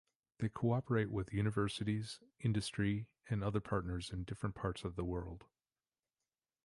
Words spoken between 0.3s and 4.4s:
They cooperate with universities, industry, and other partners in